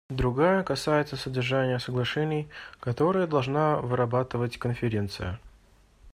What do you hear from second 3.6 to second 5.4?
вырабатывать Конференция.